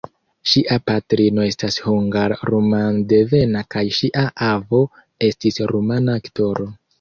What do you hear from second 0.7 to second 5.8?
patrino estas hungar-rumandevena kaj ŝia avo estis